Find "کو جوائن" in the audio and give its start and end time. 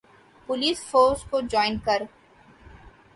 1.29-1.77